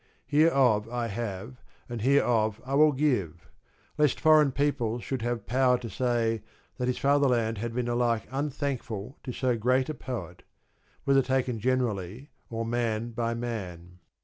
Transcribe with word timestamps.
Hereof 0.25 0.89
I 0.89 1.09
have, 1.09 1.61
and 1.87 2.01
hereof 2.01 2.59
I 2.65 2.73
will 2.73 2.91
give; 2.91 3.47
lest 3.99 4.19
foreign 4.19 4.51
peoples 4.51 5.03
should 5.03 5.21
have 5.21 5.45
power 5.45 5.77
to 5.77 5.91
say 5.91 6.41
that 6.77 6.87
his 6.87 6.97
fatherland 6.97 7.59
had 7.59 7.75
been 7.75 7.87
alike 7.87 8.27
unthankful 8.31 9.19
to 9.23 9.31
so 9.31 9.55
great 9.57 9.89
a 9.89 9.93
poet, 9.93 10.41
whether 11.03 11.21
taken 11.21 11.59
generally 11.59 12.31
or 12.49 12.65
man 12.65 13.11
by 13.11 13.35
man. 13.35 13.99